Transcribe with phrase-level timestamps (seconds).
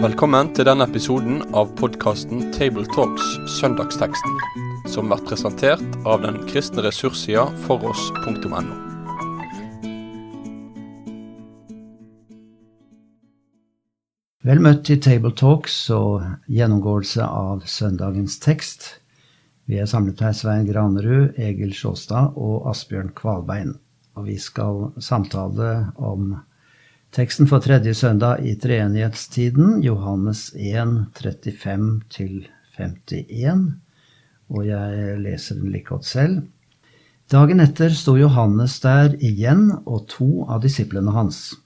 [0.00, 3.26] Velkommen til denne episoden av podkasten Tabletalks
[3.58, 4.38] Søndagsteksten,
[4.88, 8.62] som blir presentert av den kristne ressurssida foross.no.
[14.48, 18.88] Vel møtt til Tabletalks og gjennomgåelse av søndagens tekst.
[19.68, 23.76] Vi er samlet her Svein Granerud, Egil Sjåstad og Asbjørn Kvalbein.
[24.20, 26.44] Og vi skal samtale om
[27.16, 33.80] teksten for tredje søndag i treenighetstiden, Johannes 1, 35-51.
[34.52, 36.44] Og jeg leser den like godt selv.
[37.32, 41.56] Dagen etter sto Johannes der igjen og to av disiplene hans.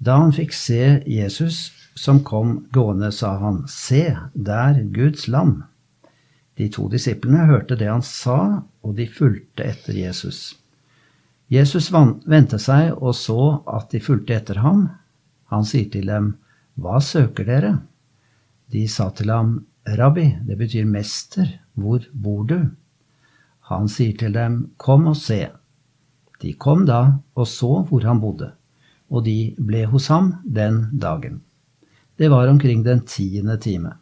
[0.00, 1.68] Da han fikk se Jesus
[2.00, 5.68] som kom gående, sa han, Se, der Guds lam.
[6.56, 10.63] De to disiplene hørte det han sa, og de fulgte etter Jesus.
[11.54, 13.40] Jesus vendte seg og så
[13.70, 14.88] at de fulgte etter ham.
[15.52, 16.34] Han sier til dem,
[16.74, 17.74] Hva søker dere?
[18.72, 22.58] De sa til ham, Rabbi, det betyr mester, hvor bor du?
[23.70, 25.46] Han sier til dem, Kom og se.
[26.42, 28.50] De kom da og så hvor han bodde,
[29.08, 31.42] og de ble hos ham den dagen.
[32.16, 33.94] Det var omkring den tiende time.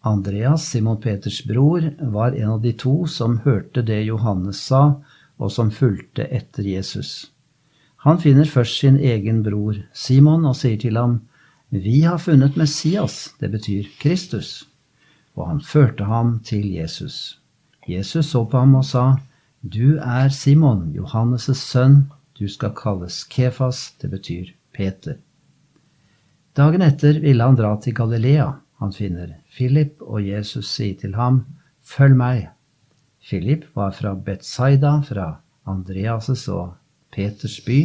[0.00, 5.02] Andreas, Simon Peters bror, var en av de to som hørte det Johannes sa,
[5.40, 7.30] og som fulgte etter Jesus.
[8.04, 11.20] Han finner først sin egen bror Simon og sier til ham,
[11.70, 14.66] Vi har funnet Messias, det betyr Kristus.
[15.36, 17.40] Og han førte ham til Jesus.
[17.88, 19.16] Jesus så på ham og sa,
[19.62, 25.16] Du er Simon, Johannes' sønn, du skal kalles Kefas, det betyr Peter.
[26.56, 31.44] Dagen etter ville han dra til Galilea han finner Philip, og Jesus sier til ham,
[31.84, 32.48] Følg meg.
[33.20, 36.74] Philip var fra Betzaida, fra Andreas' og
[37.12, 37.80] Peters by.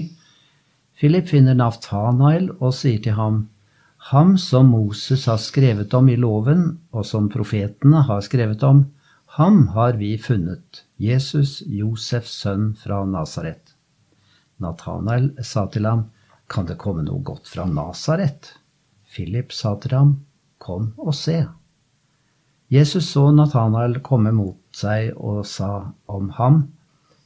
[0.96, 3.46] Philip finner Naftanael og sier til ham,
[4.12, 8.86] Ham som Moses har skrevet om i loven, og som profetene har skrevet om,
[9.36, 13.74] ham har vi funnet, Jesus, Josefs sønn fra Nasaret.
[14.62, 16.06] Nathanael sa til ham,
[16.48, 18.54] Kan det komme noe godt fra Nasaret?
[19.12, 20.14] Philip sa til ham,
[20.62, 21.42] Kom og se.
[22.76, 26.66] Jesus så Nathanael komme mot seg og sa om ham,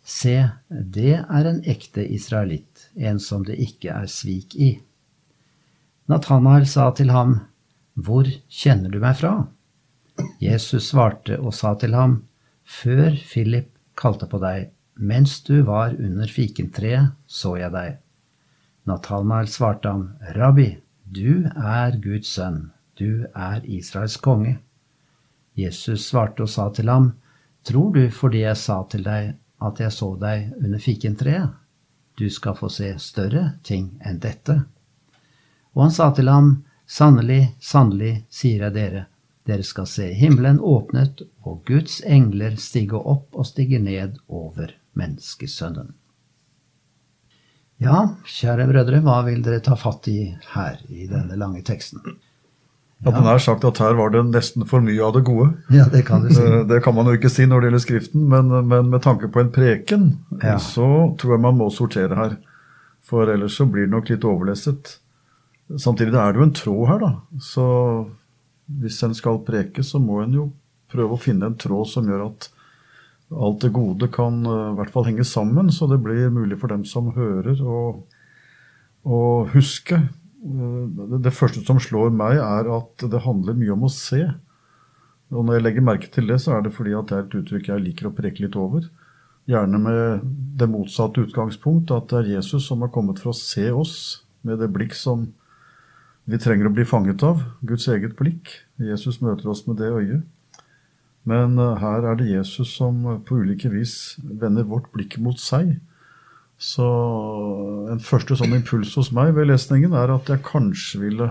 [0.10, 0.36] Se,
[0.70, 4.70] det er en ekte israelitt, en som det ikke er svik i.
[6.10, 7.40] Nathanael sa til ham,
[7.94, 9.34] Hvor kjenner du meg fra?
[10.42, 12.20] Jesus svarte og sa til ham,
[12.64, 18.00] Før Philip kalte på deg, mens du var under fikentreet, så jeg deg.
[18.90, 20.72] Nathanael svarte ham, Rabbi,
[21.06, 24.60] du er Guds sønn, du er Israels konge.
[25.60, 27.14] Jesus svarte og sa til ham,
[27.68, 31.56] Tror du fordi jeg sa til deg at jeg så deg under fikentreet?
[32.20, 34.56] Du skal få se større ting enn dette.
[35.76, 36.58] Og han sa til ham,
[36.90, 39.04] Sannelig, sannelig, sier jeg dere,
[39.46, 45.94] dere skal se himmelen åpnet og Guds engler stige opp og stige ned over menneskesønnen.
[47.80, 50.18] Ja, kjære brødre, hva vil dere ta fatt i
[50.56, 52.02] her i denne lange teksten?
[53.00, 55.54] Ja, den er sagt at her var det nesten for mye av det gode.
[55.72, 56.42] Ja, Det kan du si.
[56.44, 59.30] Eh, det kan man jo ikke si når det gjelder Skriften, men, men med tanke
[59.32, 60.10] på en preken,
[60.44, 60.58] ja.
[60.60, 62.36] så tror jeg man må sortere her.
[63.08, 64.98] For ellers så blir det nok litt overlesset.
[65.80, 67.40] Samtidig er det jo en tråd her, da.
[67.40, 67.66] Så
[68.84, 70.50] hvis en skal preke, så må en jo
[70.92, 72.50] prøve å finne en tråd som gjør at
[73.30, 76.68] alt det gode kan eh, i hvert fall henge sammen, så det blir mulig for
[76.74, 77.64] dem som hører,
[79.08, 79.20] å
[79.54, 80.02] huske
[80.40, 84.22] det første som slår meg, er at det handler mye om å se.
[85.30, 87.36] Og når jeg legger merke til det, så er det fordi at det er et
[87.42, 88.88] uttrykk jeg liker å preke litt over.
[89.50, 90.24] Gjerne med
[90.60, 93.96] det motsatte utgangspunkt, at det er Jesus som har kommet for å se oss
[94.46, 95.28] med det blikk som
[96.30, 97.42] vi trenger å bli fanget av.
[97.66, 98.52] Guds eget blikk.
[98.78, 100.26] Jesus møter oss med det øyet.
[101.30, 105.76] Men eh, her er det Jesus som på ulike vis vender vårt blikk mot seg
[106.60, 106.86] så
[107.88, 111.30] en første sånn impuls hos meg ved lesningen er at jeg kanskje ville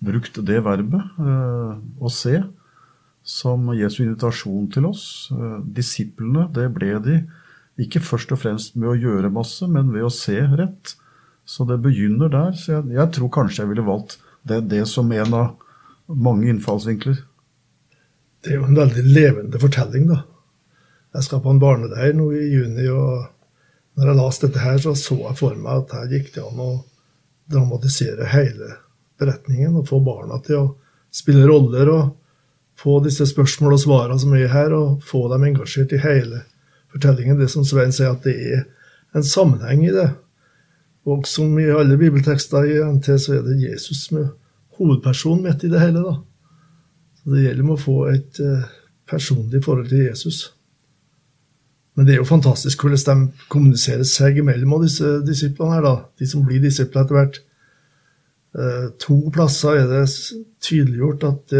[0.00, 2.38] brukt det verbet, eh, å se,
[3.20, 5.28] som Jesu invitasjon til oss.
[5.34, 7.18] Eh, disiplene, det ble de
[7.80, 10.94] ikke først og fremst med å gjøre masse, men ved å se rett.
[11.44, 12.52] Så det begynner der.
[12.56, 14.16] Så jeg, jeg tror kanskje jeg ville valgt
[14.48, 15.58] det, det som en av
[16.08, 17.20] mange innfallsvinkler.
[18.40, 20.22] Det er jo en veldig levende fortelling, da.
[21.16, 22.86] Jeg skal på en barneleir nå i juni.
[22.88, 23.28] og
[23.98, 26.62] når jeg leste dette, her, så så jeg for meg at her gikk det an
[26.62, 26.70] å
[27.50, 28.76] dramatisere hele
[29.20, 30.66] beretningen og få barna til å
[31.12, 32.16] spille roller og
[32.80, 36.44] få disse spørsmål og svarene som er her, og få dem engasjert i hele
[36.92, 37.38] fortellingen.
[37.40, 38.62] Det som Svein sier, at det er
[39.16, 40.08] en sammenheng i det.
[41.10, 44.30] Og som i alle bibeltekster i NT, så er det Jesus som er
[44.78, 46.04] hovedpersonen midt i det hele.
[46.06, 46.14] da.
[47.20, 48.64] Så Det gjelder med å få et uh,
[49.10, 50.52] personlig forhold til Jesus.
[51.94, 55.94] Men det er jo fantastisk hvordan de kommuniserer seg imellom, og disse disiplene her, da.
[56.18, 57.40] De som blir disipler etter hvert.
[58.50, 60.06] Uh, to plasser er det
[60.62, 61.52] tydeliggjort at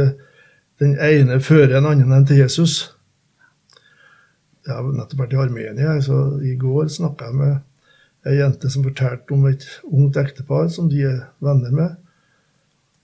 [0.80, 2.94] den ene fører en annen enn til Jesus.
[4.66, 8.84] Jeg har nettopp vært i Armenia, så i går snakka jeg med ei jente som
[8.84, 11.96] fortalte om et ungt ektepar som de er venner med.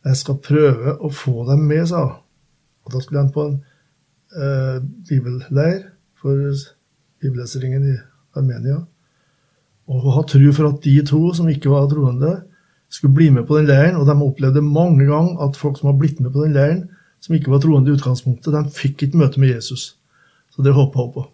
[0.07, 2.23] Jeg skal prøve å få dem med, sa hun.
[2.93, 3.57] Da skulle de på en
[4.39, 4.77] eh,
[5.09, 5.89] bibelleir
[6.21, 6.53] for
[7.23, 7.97] bibelleseringen i
[8.37, 8.83] Armenia.
[9.87, 12.35] Og å ha tro for at de to som ikke var troende,
[12.89, 13.99] skulle bli med på den leiren.
[14.01, 16.85] Og de opplevde mange ganger at folk som har blitt med på den leiren,
[17.23, 19.95] som ikke var troende i utgangspunktet, de fikk ikke møte med Jesus.
[20.55, 21.27] Så det håper jeg på.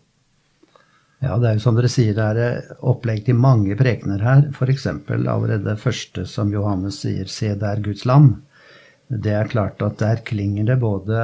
[1.23, 4.49] Ja, det er jo som dere sier, det er eh, opplegg til mange prekener her.
[4.50, 4.88] F.eks.
[5.12, 8.40] allerede første som Johannes sier, 'Se der Guds lam'.
[9.06, 11.14] Det er klart at der klinger det både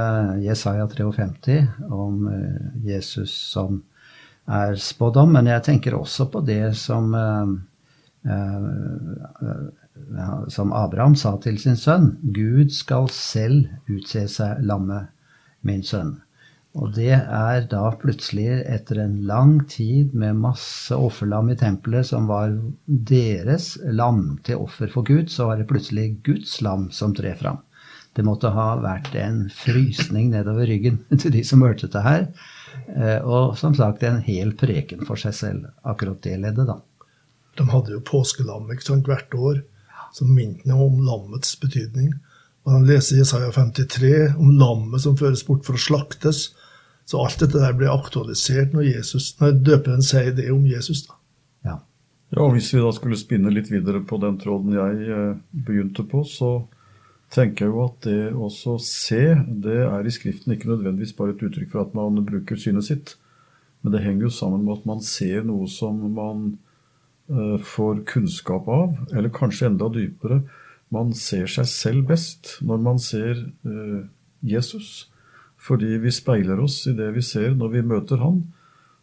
[0.45, 3.83] Jesaja 53 om eh, Jesus som
[4.49, 7.47] er spådd om, men jeg tenker også på det som, eh,
[10.49, 12.17] som Abraham sa til sin sønn.
[12.23, 15.09] Gud skal selv utse seg lammet,
[15.63, 16.21] min sønn.
[16.79, 22.29] Og det er da plutselig, etter en lang tid med masse offerlam i tempelet, som
[22.31, 22.53] var
[22.87, 27.59] deres lam til offer for Gud, så var det plutselig Guds lam som trer fram.
[28.15, 32.29] Det måtte ha vært en frysning nedover ryggen til de som hørte dette her.
[32.97, 36.79] Eh, og som sagt en hel preken for seg selv, akkurat det leddet, da.
[37.59, 39.61] De hadde jo påskelam ikke sant, hvert år,
[40.15, 42.15] som minte om lammets betydning.
[42.67, 46.51] Og de leser Jesaja 53 om lammet som føres bort for å slaktes.
[47.09, 51.07] Så alt dette der ble aktualisert når, Jesus, når døperen sier det om Jesus.
[51.09, 51.17] da.
[51.65, 51.77] Ja.
[52.35, 56.05] ja, og Hvis vi da skulle spinne litt videre på den tråden jeg eh, begynte
[56.09, 56.53] på, så
[57.35, 59.23] tenker jeg jo at det også se,
[59.65, 63.17] det er i Skriften ikke nødvendigvis bare et uttrykk for at man bruker synet sitt.
[63.83, 66.47] Men det henger jo sammen med at man ser noe som man
[67.31, 70.41] uh, får kunnskap av, eller kanskje enda dypere.
[70.95, 74.09] Man ser seg selv best når man ser uh,
[74.41, 75.09] Jesus.
[75.59, 78.45] Fordi vi speiler oss i det vi ser når vi møter Han.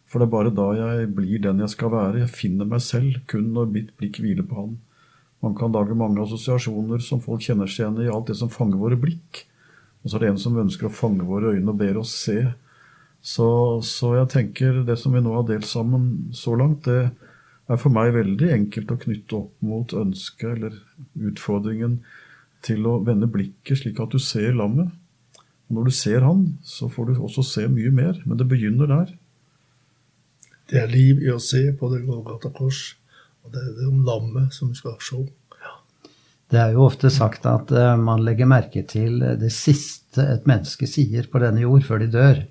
[0.06, 2.22] For det er bare da jeg blir den jeg skal være.
[2.24, 4.76] Jeg finner meg selv kun når mitt blikk hviler på Han.
[5.46, 8.80] Man kan lage mange assosiasjoner som folk kjenner seg igjen i, alt det som fanger
[8.80, 9.44] våre blikk.
[10.02, 12.40] Og så er det en som ønsker å fange våre øyne og ber oss se.
[13.22, 13.46] Så,
[13.86, 17.10] så jeg tenker det som vi nå har delt sammen så langt, det
[17.70, 20.76] er for meg veldig enkelt å knytte opp mot ønsket eller
[21.30, 22.00] utfordringen
[22.66, 24.90] til å vende blikket slik at du ser lammet.
[25.66, 29.10] Når du ser han, så får du også se mye mer, men det begynner der.
[30.70, 32.96] Det er liv i å se på det Golgata kors,
[33.46, 35.22] og det er det om lammet som skal se.
[35.62, 35.74] Ja.
[36.50, 40.88] Det er jo ofte sagt at uh, man legger merke til det siste et menneske
[40.90, 42.44] sier på denne jord før de dør.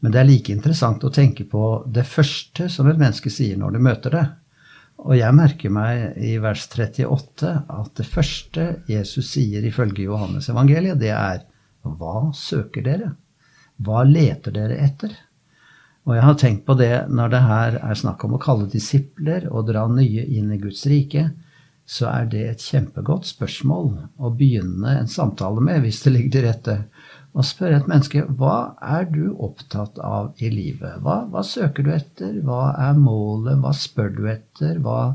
[0.00, 3.74] Men det er like interessant å tenke på det første som et menneske sier når
[3.74, 4.26] du møter det.
[4.98, 10.98] Og jeg merker meg i vers 38 at det første Jesus sier ifølge Johannes evangeliet,
[10.98, 11.44] det er
[11.86, 13.12] hva søker dere?
[13.78, 15.14] Hva leter dere etter?
[16.08, 19.44] Og jeg har tenkt på det når det her er snakk om å kalle disipler
[19.52, 21.26] og dra nye inn i Guds rike,
[21.88, 26.46] så er det et kjempegodt spørsmål å begynne en samtale med, hvis det ligger til
[26.46, 26.76] rette.
[27.36, 30.96] Og spørre et menneske hva er du opptatt av i livet?
[31.04, 32.40] Hva, hva søker du etter?
[32.44, 33.60] Hva er målet?
[33.60, 34.80] Hva spør du etter?
[34.84, 35.14] Hva,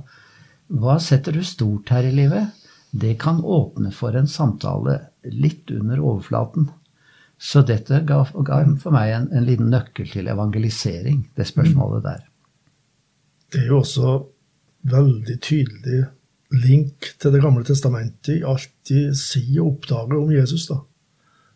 [0.70, 2.54] hva setter du stort her i livet?
[2.94, 6.70] Det kan åpne for en samtale litt under overflaten.
[7.44, 12.22] Så dette ga, ga for meg en, en, liten nøkkel til evangelisering, det spørsmålet der.
[13.52, 14.14] Det er jo også
[14.88, 16.06] veldig tydelig
[16.54, 20.70] link til Det gamle testamentet i alt de sier og oppdager om Jesus.
[20.70, 20.80] da.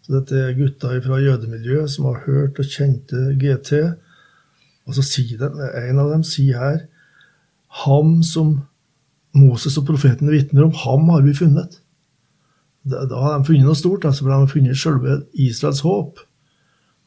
[0.03, 3.73] Så Dette er gutter fra jødemiljøet som har hørt og kjente GT.
[4.87, 6.85] Og så sier de, En av dem sier her
[7.83, 8.55] Ham som
[9.35, 11.81] Moses og profetene vitner om, ham har vi funnet
[12.87, 14.05] da, har de funnet noe stort.
[14.07, 16.23] Altså, for de har funnet selve Israels håp.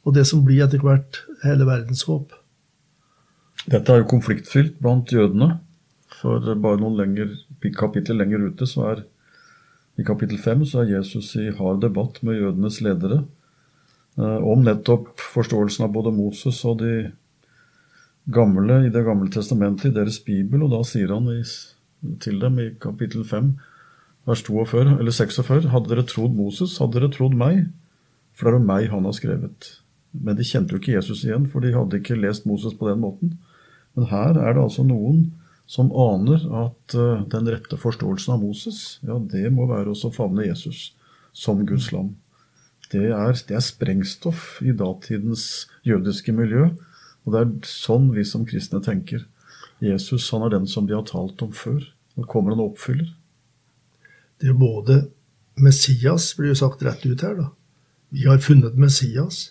[0.07, 2.33] Og det som blir etter hvert hele verdens håp.
[3.71, 5.59] Dette er jo konfliktfylt blant jødene.
[6.21, 7.35] For bare noen lenger,
[7.77, 9.03] kapittel lenger ute så er
[10.01, 13.19] i kapittel 5 så er Jesus i hard debatt med jødenes ledere
[14.17, 17.11] eh, om nettopp forståelsen av både Moses og de
[18.31, 20.63] gamle i Det gamle testamentet, i deres bibel.
[20.65, 21.41] Og da sier han i,
[22.23, 23.53] til dem i kapittel 5
[24.29, 25.69] vers 42, eller 46.
[25.73, 27.69] Hadde dere trodd Moses, hadde dere trodd meg,
[28.37, 29.75] for det er om meg han har skrevet.
[30.13, 33.03] Men de kjente jo ikke Jesus igjen, for de hadde ikke lest Moses på den
[33.03, 33.37] måten.
[33.97, 35.31] Men her er det altså noen
[35.71, 40.49] som aner at uh, den rette forståelsen av Moses, ja, det må være å favne
[40.49, 40.91] Jesus
[41.37, 42.17] som Guds lam.
[42.91, 46.73] Det er, det er sprengstoff i datidens jødiske miljø,
[47.23, 49.29] og det er sånn vi som kristne tenker.
[49.81, 51.85] Jesus han er den som de har talt om før.
[52.19, 53.13] Nå kommer han og oppfyller.
[54.41, 55.03] Det er både
[55.61, 57.49] Messias, blir jo sagt rett ut her, da.
[58.11, 59.51] Vi har funnet Messias.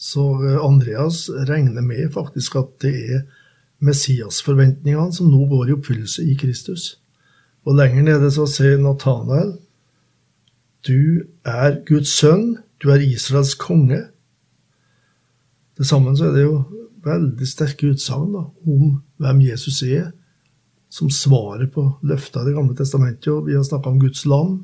[0.00, 3.24] Så eh, Andreas regner med faktisk at det er
[3.84, 6.94] Messias-forventningene som nå går i oppfyllelse i Kristus.
[7.68, 9.58] Og lenger nede så sier Nathanael
[10.88, 13.98] du er Guds sønn, du er Israels konge.
[15.76, 16.62] Til sammen så er det jo
[17.04, 20.10] veldig sterke utsagn om hvem Jesus er,
[20.90, 23.30] som svaret på løftet i Det gamle testamentet.
[23.32, 24.58] Og vi har snakka om Guds land.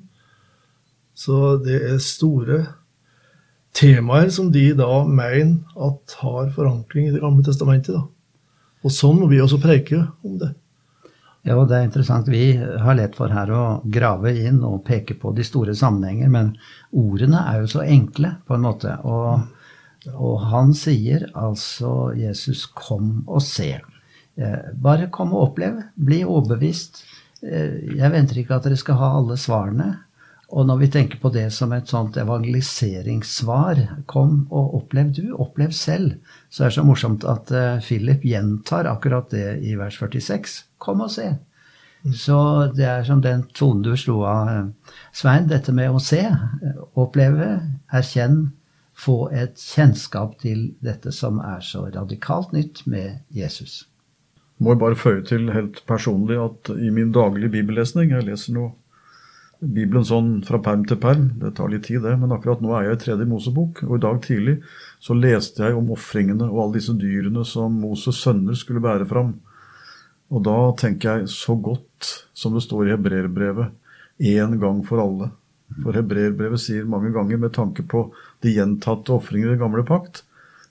[1.14, 2.58] Så det er store
[3.76, 7.94] temaer som de da mener at har forankring i Det gamle testamentet.
[7.94, 8.04] da.
[8.84, 10.52] Og sånn må vi også preike om det.
[11.46, 12.26] Ja, og det er interessant.
[12.26, 16.56] Vi har lett for her å grave inn og peke på de store sammenhenger, men
[16.90, 18.96] ordene er jo så enkle, på en måte.
[19.06, 19.44] Og,
[20.10, 23.76] og han sier altså Jesus, kom og se.
[24.36, 25.80] Eh, bare kom og opplev.
[25.96, 27.04] Bli overbevist.
[27.42, 29.94] Eh, jeg venter ikke at dere skal ha alle svarene.
[30.54, 35.72] Og når vi tenker på det som et sånt evangeliseringssvar, kom og opplev du, opplev
[35.74, 40.60] selv, så er det så morsomt at uh, Philip gjentar akkurat det i vers 46.
[40.78, 41.32] Kom og se.
[42.04, 42.12] Mm.
[42.14, 42.38] Så
[42.76, 44.70] det er som den tonen du slo av,
[45.10, 46.22] Svein, dette med å se,
[46.94, 47.56] oppleve,
[47.90, 48.52] erkjenne,
[48.96, 53.82] få et kjennskap til dette som er så radikalt nytt med Jesus.
[54.56, 58.70] Må jeg bare føye til helt personlig at i min daglige bibellesning, jeg leser nå
[59.56, 61.30] Bibelen sånn fra perm til perm.
[61.40, 62.12] Det tar litt tid, det.
[62.20, 63.82] Men akkurat nå er jeg i tredje Mosebok.
[63.86, 64.58] Og i dag tidlig
[65.02, 69.32] så leste jeg om ofringene og alle disse dyrene som Moses' sønner skulle bære fram.
[70.28, 73.72] Og da tenker jeg så godt som det står i hebreerbrevet,
[74.20, 75.30] én gang for alle.
[75.80, 78.10] For hebreerbrevet sier mange ganger med tanke på
[78.44, 80.25] de gjentatte ofringer i gamle pakt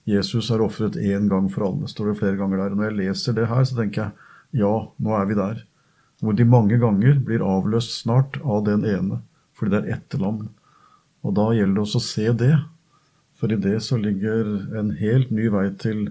[0.06, 2.74] Jesus har ofret én gang for alle, står det flere ganger der.
[2.74, 5.64] Og når jeg leser det her, så tenker jeg ja, nå er vi der
[6.24, 9.20] hvor de mange ganger blir avløst snart av den ene,
[9.56, 10.48] fordi det er ett lam.
[11.26, 12.54] Og da gjelder det også å se det,
[13.36, 14.48] for i det så ligger
[14.80, 16.08] en helt ny vei til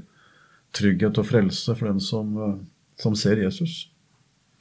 [0.77, 2.57] trygghet og frelse for den som, eh,
[3.01, 3.89] som ser Jesus.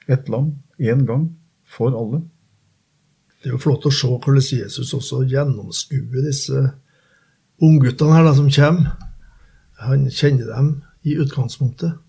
[0.08, 2.24] Ett lam, én gang, for alle.
[3.42, 6.74] Det er jo flott å se hvordan Jesus også gjennomskuer disse
[7.60, 9.03] ungguttene her da, som kommer.
[9.88, 10.70] Han kjenner dem
[11.04, 12.00] i utgangspunktet.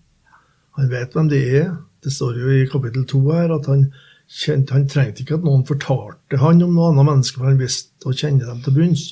[0.75, 1.69] Han vet hvem de er,
[2.03, 3.87] det står jo i kapittel to her at han,
[4.29, 8.09] kjente, han trengte ikke at noen fortalte han om noe annet menneske, for han visste
[8.09, 9.05] å kjenne dem til bunns.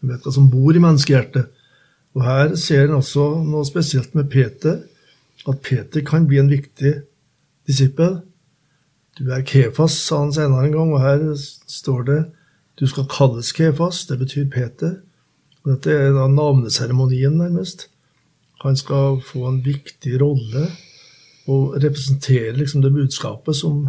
[0.00, 1.52] Han vet hva som bor i menneskehjertet.
[2.16, 4.82] Og her ser han også noe spesielt med Peter,
[5.48, 6.92] at Peter kan bli en viktig
[7.68, 8.20] disippel.
[9.18, 12.20] Du er Kefas, sa han senere en gang, og her står det
[12.80, 14.98] du skal kalles Kefas, det betyr Peter.
[15.62, 17.86] Dette er da navneseremonien, nærmest.
[18.62, 20.68] Han skal få en viktig rolle
[21.50, 23.88] og representere liksom det budskapet som,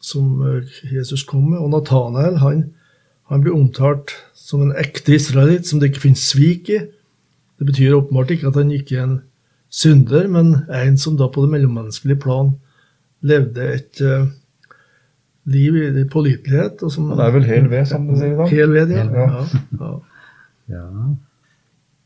[0.00, 1.60] som eh, Jesus kom med.
[1.60, 2.64] Og Nathanael han,
[3.28, 6.80] han blir omtalt som en ekte israelitt som det ikke finnes svik i.
[7.60, 9.18] Det betyr åpenbart ikke at han ikke er en
[9.70, 12.54] synder, men en som da på det mellommenneskelige plan
[13.20, 14.24] levde et uh,
[15.44, 16.80] liv i pålitelighet.
[16.82, 18.48] Og som, Han er vel hel ved, som du sier da?
[18.48, 19.04] Hel ved, ja.
[19.04, 19.44] ja.
[19.76, 19.92] ja.
[20.72, 20.84] ja.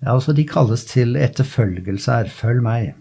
[0.05, 2.31] Ja altså de kalles til etterfølgelse her.
[2.33, 2.93] Følg meg.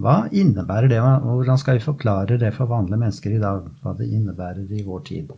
[0.00, 1.00] Hva innebærer det?
[1.00, 3.66] Hvordan skal vi forklare det for vanlige mennesker i dag?
[3.82, 5.32] Hva det innebærer i vår tid?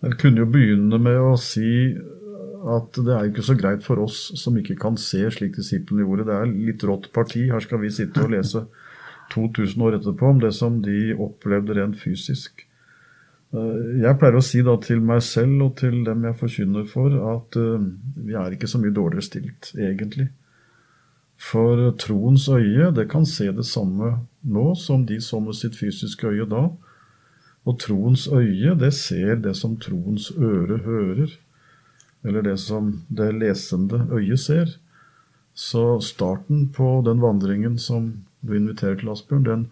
[0.00, 1.92] En kunne jo begynne med å si
[2.60, 6.28] at det er ikke så greit for oss som ikke kan se slik disiplene gjorde.
[6.28, 7.46] Det er litt rått parti.
[7.50, 8.64] Her skal vi sitte og lese
[9.34, 12.64] 2000 år etterpå om det som de opplevde rent fysisk.
[13.50, 17.16] Eh, jeg pleier å si da til meg selv og til dem jeg forkynner for,
[17.34, 17.88] at eh,
[18.28, 20.28] vi er ikke så mye dårligere stilt, egentlig.
[21.40, 24.12] For troens øye det kan se det samme
[24.44, 26.66] nå som de så med sitt fysiske øye da.
[27.68, 31.32] Og troens øye det ser det som troens øre hører,
[32.24, 34.76] eller det som det lesende øyet ser.
[35.56, 38.12] Så starten på den vandringen som
[38.44, 39.66] du inviterer til, Asbjørn, den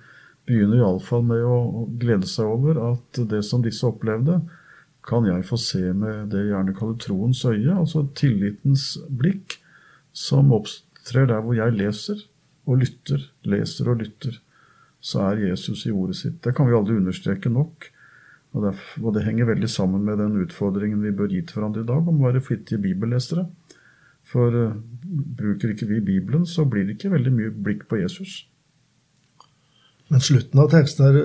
[0.48, 4.40] begynner iallfall med å glede seg over at det som disse opplevde,
[5.08, 9.60] kan jeg få se med det jeg gjerne kaller troens øye, altså tillitens blikk,
[10.12, 12.24] som opptrer der hvor jeg leser
[12.68, 14.40] og lytter, leser og lytter,
[15.00, 16.42] så er Jesus i ordet sitt.
[16.44, 17.88] Det kan vi aldri understreke nok.
[18.56, 18.72] Og det,
[19.04, 22.08] og det henger veldig sammen med den utfordringen vi bør gi til hverandre i dag,
[22.08, 23.44] om å være flittige bibellesere.
[24.28, 24.76] For uh,
[25.38, 28.42] bruker ikke vi Bibelen, så blir det ikke veldig mye blikk på Jesus.
[30.08, 31.18] Men slutten av teksten her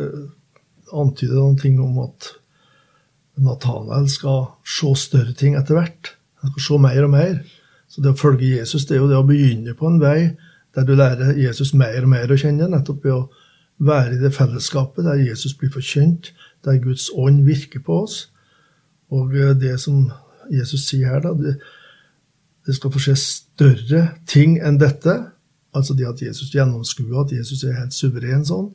[0.93, 2.33] antyder noen ting om at
[3.41, 6.13] Nathanael skal se større ting etter hvert.
[6.43, 7.37] Han skal se mer og mer.
[7.89, 10.33] Så det å følge Jesus det er jo det å begynne på en vei
[10.73, 13.27] der du lærer Jesus mer og mer å kjenne, nettopp ved å
[13.83, 16.31] være i det fellesskapet der Jesus blir forkjent,
[16.65, 18.17] der Guds ånd virker på oss.
[19.13, 20.07] Og eh, det som
[20.51, 21.59] Jesus sier her, da, det,
[22.65, 25.19] det skal få skje større ting enn dette.
[25.73, 28.69] Altså det at Jesus gjennomskuer at Jesus er helt suveren sånn.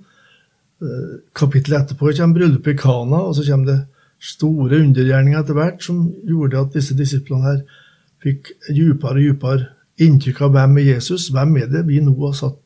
[0.83, 3.79] Eh, kapittelet etterpå kommer bryllupet i Kana, og så kommer det
[4.19, 7.61] store undergjerninger etter hvert som gjorde at disse disiplene her
[8.23, 9.69] fikk dypere og dypere
[10.03, 12.59] inntrykk av hvem er Jesus, hvem er det vi nå har satt,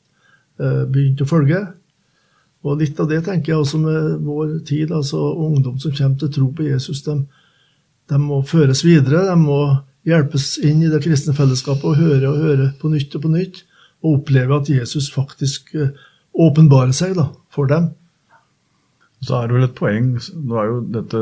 [0.61, 1.63] eh, begynt å følge.
[2.63, 4.93] Og litt av det tenker jeg også med vår tid.
[4.93, 7.27] altså Ungdom som kommer til tro på Jesus, de,
[8.09, 9.27] de, må føres videre.
[9.27, 9.59] De må
[10.07, 13.65] hjelpes inn i det kristne fellesskapet og høre og høre på nytt og på nytt.
[14.03, 15.93] Og oppleve at Jesus faktisk eh,
[16.33, 17.93] åpenbarer seg da, for dem.
[19.23, 21.19] Så er det vel et poeng Nå er jo dette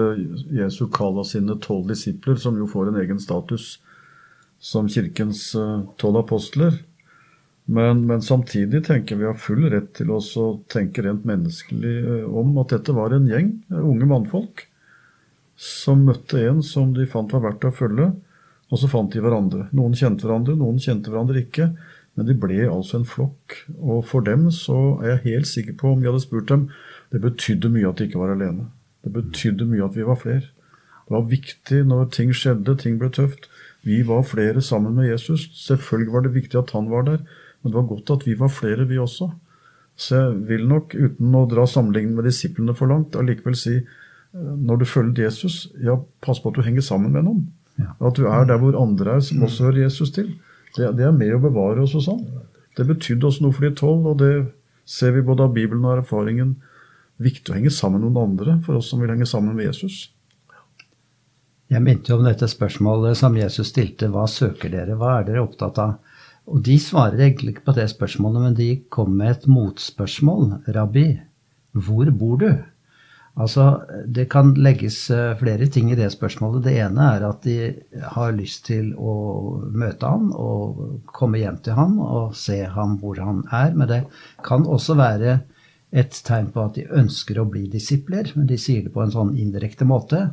[0.57, 3.75] Jesu kall av sine tolv disipler, som jo får en egen status
[4.61, 6.81] som kirkens eh, tolv apostler.
[7.71, 12.25] Men, men, samtidig tenker vi har full rett til oss å tenke rent menneskelig eh,
[12.27, 14.65] om at dette var en gjeng unge mannfolk
[15.61, 18.09] som møtte en som de fant var verdt å følge,
[18.71, 19.67] og så fant de hverandre.
[19.77, 21.69] Noen kjente hverandre, noen kjente hverandre ikke,
[22.19, 23.57] men de ble altså en flokk.
[23.79, 26.69] Og for dem så er jeg helt sikker på, om vi hadde spurt dem,
[27.12, 28.69] det betydde mye at de ikke var alene.
[29.05, 30.49] Det betydde mye at vi var flere.
[31.07, 33.49] Det var viktig når ting skjedde, ting ble tøft.
[33.87, 35.49] Vi var flere sammen med Jesus.
[35.64, 37.23] Selvfølgelig var det viktig at han var der.
[37.62, 39.31] Men det var godt at vi var flere, vi også.
[40.00, 44.52] Så jeg vil nok, uten å dra sammenligningen med disiplene for langt, allikevel si eh,
[44.69, 47.43] når du følger Jesus, ja, pass på at du henger sammen med noen.
[47.81, 50.31] At du er der hvor andre er, som også hører Jesus til.
[50.77, 52.25] Det, det er med å bevare oss og sånn.
[52.79, 54.33] Det betydde også noe for de tolv, og det
[54.89, 56.55] ser vi både av Bibelen og erfaringen.
[57.21, 60.09] Viktig å henge sammen med noen andre for oss som vil henge sammen med Jesus.
[61.71, 64.09] Jeg minte om dette spørsmålet som Jesus stilte.
[64.11, 64.97] Hva søker dere?
[64.99, 65.99] Hva er dere opptatt av?
[66.50, 70.56] Og de svarer egentlig ikke på det spørsmålet, men de kom med et motspørsmål.
[70.75, 71.06] Rabbi,
[71.76, 72.49] hvor bor du?
[73.34, 76.64] Altså, Det kan legges eh, flere ting i det spørsmålet.
[76.64, 77.56] Det ene er at de
[78.16, 79.14] har lyst til å
[79.71, 83.73] møte han og komme hjem til han og se ham hvor han er.
[83.75, 84.00] Men det
[84.47, 85.40] kan også være
[85.90, 88.32] et tegn på at de ønsker å bli disipler.
[88.34, 90.26] Men de sier det på en sånn indirekte måte.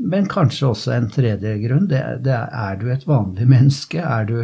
[0.00, 1.90] Men kanskje også en tredje grunn.
[1.90, 4.00] Det, det er, er du et vanlig menneske?
[4.00, 4.38] Er du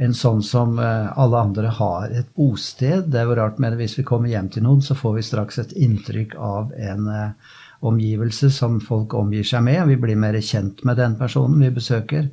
[0.00, 3.10] en sånn som eh, alle andre har et bosted.
[3.12, 5.60] Det er jo rart, men hvis vi kommer hjem til noen, så får vi straks
[5.60, 9.82] et inntrykk av en uh, omgivelse som folk omgir seg med.
[9.90, 12.30] Vi blir mer kjent med den personen vi besøker.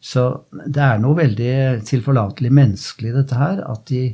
[0.00, 4.04] Så det er noe veldig tilforlatelig menneskelig dette her, at de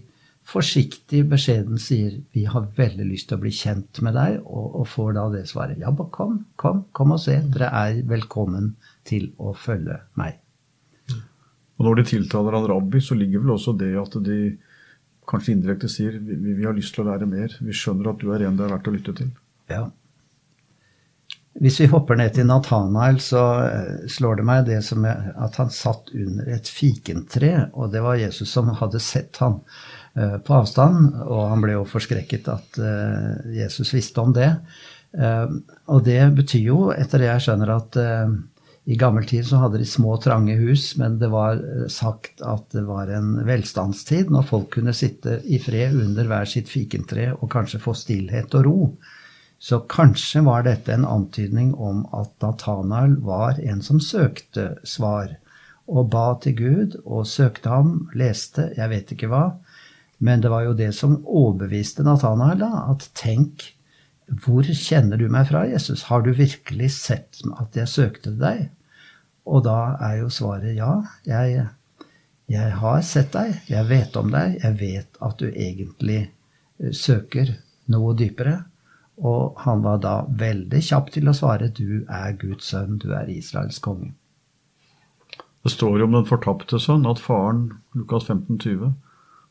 [0.53, 4.89] forsiktig beskjeden sier 'vi har veldig lyst til å bli kjent med deg', og, og
[4.95, 9.31] får da det svaret 'ja, bare kom, kom, kom og se, dere er velkommen til
[9.39, 10.42] å følge meg'.
[11.83, 14.37] Og når de tiltaler han rabbi, så ligger vel også det at de
[15.27, 17.57] kanskje indirekte sier vi, vi har lyst til å lære mer.
[17.59, 19.33] Vi skjønner at du er en det er verdt å lytte til.
[19.73, 19.89] Ja.
[21.59, 25.75] Hvis vi hopper ned til Nathanael, så eh, slår det meg det som at han
[25.75, 29.59] satt under et fikentre, og det var Jesus som hadde sett han
[30.15, 34.55] eh, på avstand, og han ble jo forskrekket at eh, Jesus visste om det.
[35.13, 37.97] Og det betyr jo, etter det jeg skjønner, at
[38.85, 42.65] i gammel tid så hadde de små, trange hus, men det var eh, sagt at
[42.75, 47.51] det var en velstandstid når folk kunne sitte i fred under hver sitt fikentre og
[47.53, 48.79] kanskje få stillhet og ro.
[49.63, 55.37] Så kanskje var dette en antydning om at Nathanael var en som søkte svar,
[55.87, 59.45] og ba til Gud og søkte ham, leste, jeg vet ikke hva.
[60.23, 63.69] Men det var jo det som overbeviste Nathanael, da, at tenk,
[64.29, 66.07] hvor kjenner du meg fra, Jesus?
[66.09, 68.71] Har du virkelig sett at jeg søkte deg?
[69.45, 70.95] Og da er jo svaret ja.
[71.27, 71.67] Jeg,
[72.51, 77.57] jeg har sett deg, jeg vet om deg, jeg vet at du egentlig eh, søker
[77.93, 78.63] noe dypere.
[79.23, 83.31] Og han var da veldig kjapp til å svare du er Guds sønn, du er
[83.31, 84.15] Israels konge.
[85.63, 88.95] Det står jo om den fortapte sønn at faren, Lukas 15, 20,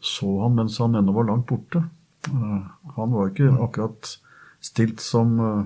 [0.02, 1.86] så han mens han ennå var langt borte.
[2.28, 2.60] Eh,
[2.98, 4.16] han var ikke akkurat
[4.62, 5.66] stilt som uh,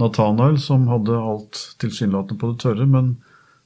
[0.00, 2.86] Nathanael, som hadde alt tilsynelatende på det tørre.
[2.86, 3.14] Men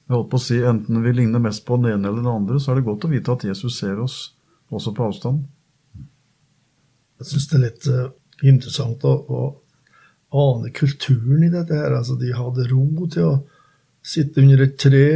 [0.05, 2.61] jeg holdt på å si, enten vi ligner mest på den ene eller den andre,
[2.61, 4.19] så er det godt å vite at Jesus ser oss
[4.75, 5.45] også på avstand.
[7.21, 8.09] Jeg syns det er litt uh,
[8.45, 9.43] interessant å, å,
[10.35, 11.77] ane kulturen i dette.
[11.79, 11.95] her.
[11.95, 13.35] Altså, de hadde ro til å
[14.05, 15.07] sitte under et tre,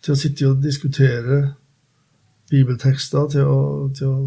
[0.00, 1.40] til å sitte og diskutere
[2.50, 3.58] bibeltekster, til å,
[3.94, 4.20] til å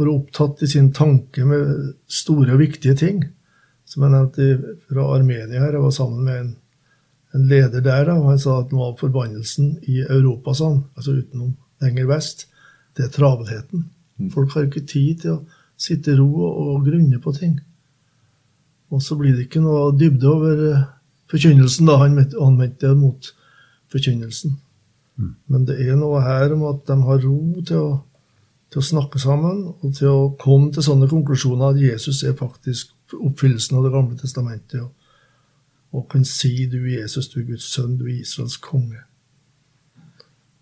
[0.00, 3.22] være opptatt i sin tanke med store og viktige ting.
[3.88, 6.52] Som jeg nevnte fra Armenia her, jeg var sammen med en,
[7.34, 11.16] en leder der, da, og han sa at noe av forbannelsen i Europa, sånn, altså
[11.18, 12.46] utenom lenger vest,
[12.96, 13.88] det er travelheten.
[14.20, 14.30] Mm.
[14.34, 15.42] Folk har ikke tid til å
[15.80, 17.58] sitte i ro og, grunne på ting.
[18.90, 20.88] Og så blir det ikke noe dybde over eh,
[21.30, 21.98] forkynnelsen, da.
[22.02, 23.30] Han anvendte det mot
[23.90, 24.56] forkynnelsen.
[25.20, 25.34] Mm.
[25.52, 27.90] Men det er noe her om at de har ro til å,
[28.70, 32.94] til å, snakke sammen og til å komme til sånne konklusjoner at Jesus er faktisk
[33.18, 34.80] oppfyllelsen av Det gamle testamentet.
[34.84, 34.90] Og,
[35.90, 39.06] og kan si 'Du Jesus, du Guds sønn, du Israels konge'.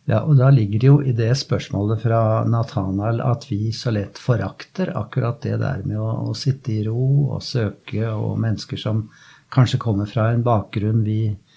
[0.09, 4.17] Ja, og da ligger det jo i det spørsmålet fra Nathanael at vi så lett
[4.17, 9.11] forakter akkurat det der med å, å sitte i ro og søke, og mennesker som
[9.53, 11.48] kanskje kommer fra en bakgrunn vi Eh,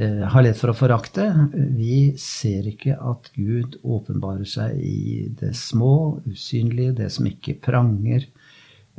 [0.00, 1.26] har lett for å forakte.
[1.76, 8.28] Vi ser ikke at Gud åpenbarer seg i det små, usynlige, det som ikke pranger.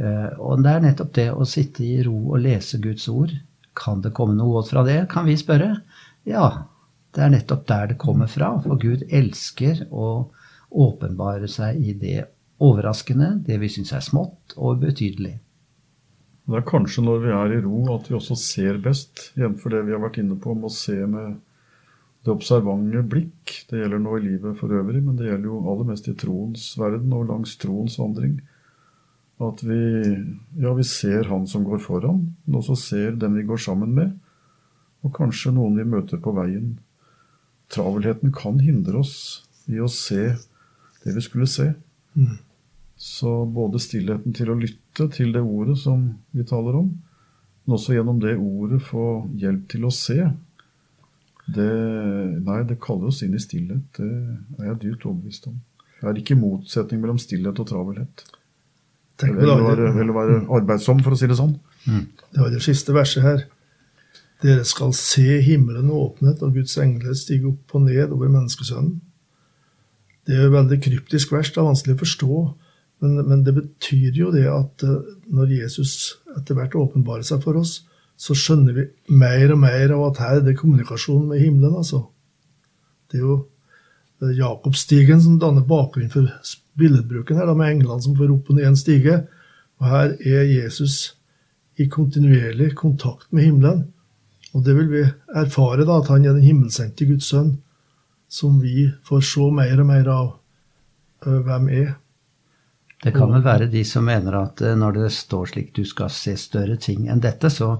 [0.01, 3.33] Eh, og det er nettopp det å sitte i ro og lese Guds ord.
[3.77, 5.75] Kan det komme noe godt fra det, kan vi spørre.
[6.27, 6.47] Ja,
[7.15, 8.53] det er nettopp der det kommer fra.
[8.63, 10.31] For Gud elsker å
[10.71, 12.19] åpenbare seg i det
[12.61, 15.37] overraskende, det vi syns er smått og betydelig.
[16.51, 19.63] Det er kanskje når vi er i ro at vi også ser best, jf.
[19.71, 21.37] det vi har vært inne på om å se med
[22.25, 23.53] det observante blikk.
[23.69, 26.65] Det gjelder nå i livet for øvrig, men det gjelder jo aller mest i troens
[26.77, 28.35] verden og langs troens vandring.
[29.41, 29.79] At vi,
[30.61, 34.11] ja, vi ser han som går foran, men også ser den vi går sammen med,
[35.01, 36.75] og kanskje noen vi møter på veien.
[37.71, 39.15] Travelheten kan hindre oss
[39.71, 40.33] i å se
[41.01, 41.71] det vi skulle se.
[42.13, 42.35] Mm.
[43.01, 46.03] Så både stillheten til å lytte til det ordet som
[46.37, 46.91] vi taler om,
[47.65, 49.05] men også gjennom det ordet få
[49.41, 50.19] hjelp til å se,
[51.51, 51.71] det,
[52.45, 53.97] nei, det kaller oss inn i stillhet.
[53.97, 55.57] Det er jeg dyrt overbevist om.
[55.97, 58.23] Det er ikke motsetning mellom stillhet og travelhet.
[59.25, 61.57] Eller være, eller være arbeidsom, for å si det sånn.
[61.89, 62.05] Mm.
[62.29, 63.45] Det var det siste verset her.
[64.41, 68.97] Dere skal se himmelen åpnet og Guds engler stige opp og ned over menneskesønnen.
[70.25, 71.49] Det er jo veldig kryptisk vers.
[71.49, 72.41] Det er vanskelig å forstå.
[73.01, 75.93] Men, men, det betyr jo det at eh, når Jesus
[76.37, 77.79] etter hvert åpenbarer seg for oss,
[78.21, 78.83] så skjønner vi
[79.17, 81.79] mer og mer av at her er det kommunikasjon med himmelen.
[81.79, 82.03] altså.
[83.09, 83.37] Det er jo
[84.21, 86.29] eh, Jakobstigen som danner bakgrunnen for
[86.77, 89.17] billedbruken her, da, med englene som får opp og ned en stige.
[89.81, 91.15] Og her er Jesus
[91.81, 93.87] i kontinuerlig kontakt med himmelen.
[94.53, 95.03] Og det vil vi
[95.41, 97.55] erfare, da, at han er den himmelsendte Guds sønn,
[98.29, 100.27] som vi får se mer og mer av
[101.25, 101.91] eh, hvem er.
[103.01, 106.11] Det kan vel være de som mener at eh, når det står slik du skal
[106.13, 107.79] se større ting enn dette, så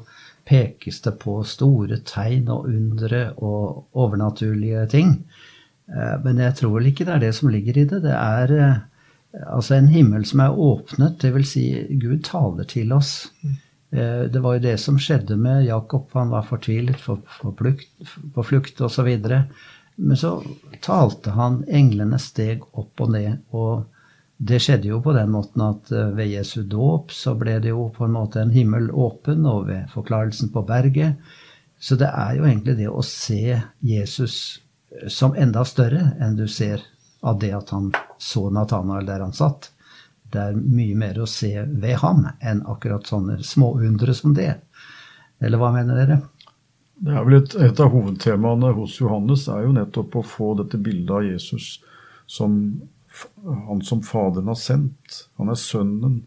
[0.49, 5.13] pekes det på store tegn og undre og overnaturlige ting.
[5.93, 8.01] Eh, men jeg tror vel ikke det er det som ligger i det.
[8.07, 8.81] Det er eh,
[9.45, 11.53] altså en himmel som er åpnet, dvs.
[11.53, 11.67] Si
[12.01, 13.29] Gud taler til oss.
[13.91, 16.05] Det var jo det som skjedde med Jakob.
[16.15, 17.89] Han var fortvilet, for, for plukt,
[18.31, 19.09] på flukt osv.
[19.27, 20.37] Men så
[20.79, 23.41] talte han, englene steg opp og ned.
[23.51, 23.83] og
[24.41, 27.91] det skjedde jo på den måten at eh, ved Jesu dåp så ble det jo
[27.93, 31.19] på en måte en himmel åpen, og ved forklarelsen på berget.
[31.77, 34.37] Så det er jo egentlig det å se Jesus
[34.89, 36.81] eh, som enda større enn du ser
[37.21, 39.69] av det at han så Natanael der han satt.
[40.33, 44.55] Det er mye mer å se ved ham enn akkurat sånne småundre som det.
[45.37, 46.17] Eller hva mener dere?
[47.01, 50.81] Det er vel et, et av hovedtemaene hos Johannes er jo nettopp å få dette
[50.81, 51.75] bildet av Jesus
[52.29, 52.57] som
[53.67, 55.25] han som Faderen har sendt.
[55.39, 56.21] Han er Sønnen.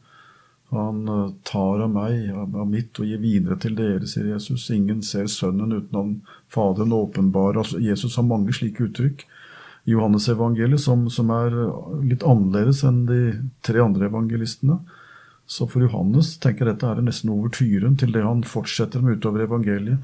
[0.75, 4.67] Han eh, tar av meg, av mitt, og gir videre til dere, sier Jesus.
[4.75, 6.13] Ingen ser Sønnen uten han
[6.51, 7.59] Faderen åpenbar.
[7.61, 9.25] Altså, Jesus har mange slike uttrykk
[9.85, 11.55] i Johannes-evangeliet som, som, er
[12.09, 13.21] litt annerledes enn de
[13.65, 14.79] tre andre evangelistene.
[15.47, 19.45] Så for Johannes tenker jeg dette er nesten overtyren til det han fortsetter med utover
[19.45, 20.01] evangeliet.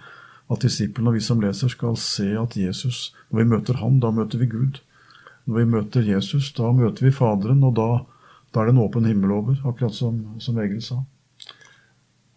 [0.53, 4.11] At disiplene og vi som leser, skal se at Jesus Når vi møter ham, da
[4.11, 4.81] møter vi Gud.
[5.46, 7.88] Når vi møter Jesus, da møter vi Faderen, og da,
[8.55, 11.00] da er det en åpen himmel over, akkurat som, som Egil sa.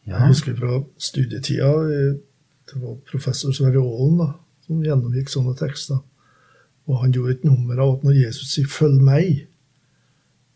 [0.07, 0.17] Ja.
[0.17, 2.15] Jeg husker fra studietida eh,
[2.73, 4.29] det var professor Sverre Aalen da,
[4.65, 6.01] som gjennomgikk sånne tekster.
[6.87, 9.47] Og han gjorde et nummer av at når Jesus sier 'følg meg',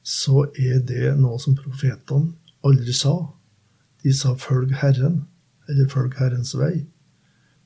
[0.04, 2.34] så er det noe som profetene
[2.64, 3.16] aldri sa.
[4.04, 5.28] De sa 'følg Herren',
[5.70, 6.86] eller 'følg Herrens vei'.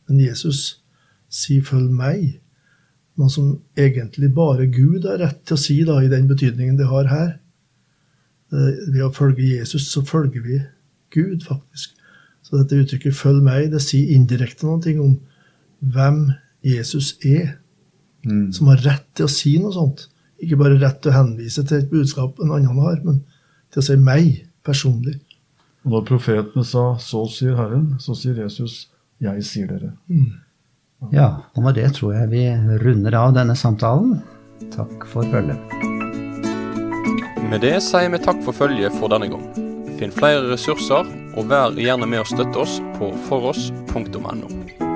[0.08, 0.82] Men Jesus
[1.30, 2.40] sier 'følg meg',
[3.20, 6.88] noe som egentlig bare Gud har rett til å si, da, i den betydningen det
[6.90, 7.32] har her.
[8.52, 10.62] Eh, ved å følge Jesus så følger vi
[11.12, 11.98] Gud, faktisk.
[12.42, 15.20] Så dette uttrykket 'følg meg' det sier indirekte noe om
[15.80, 16.32] hvem
[16.64, 17.58] Jesus er,
[18.26, 18.52] mm.
[18.54, 20.08] som har rett til å si noe sånt.
[20.42, 23.24] Ikke bare rett til å henvise til et budskap en annen har, men
[23.72, 25.20] til å si meg personlig.
[25.86, 29.94] Og når profetene sa 'så sier Herren', så sier Jesus 'jeg sier dere'.
[31.10, 32.44] Ja, og med det tror jeg vi
[32.84, 34.20] runder av denne samtalen.
[34.76, 35.58] Takk for følget.
[37.50, 39.48] Med det sier vi takk for følget for denne gang.
[39.98, 44.91] Finn flere ressurser, og vær gjerne med å støtte oss på foross.no.